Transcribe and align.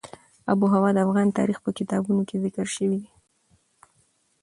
آب 0.51 0.59
وهوا 0.63 0.89
د 0.93 0.97
افغان 1.05 1.27
تاریخ 1.37 1.57
په 1.65 1.71
کتابونو 1.77 2.21
کې 2.29 2.41
ذکر 2.43 2.65
شوی 2.75 2.97
دي. 3.03 3.11